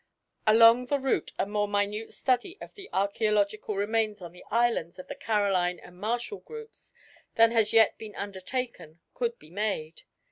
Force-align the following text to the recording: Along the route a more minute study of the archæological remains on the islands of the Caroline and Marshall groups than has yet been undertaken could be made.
Along 0.47 0.87
the 0.87 0.97
route 0.97 1.31
a 1.37 1.45
more 1.45 1.67
minute 1.67 2.11
study 2.11 2.57
of 2.59 2.73
the 2.73 2.89
archæological 2.91 3.75
remains 3.77 4.19
on 4.19 4.31
the 4.31 4.43
islands 4.49 4.97
of 4.97 5.07
the 5.07 5.13
Caroline 5.13 5.77
and 5.77 5.95
Marshall 5.95 6.39
groups 6.39 6.91
than 7.35 7.51
has 7.51 7.71
yet 7.71 7.99
been 7.99 8.15
undertaken 8.15 8.99
could 9.13 9.37
be 9.37 9.51
made. 9.51 10.01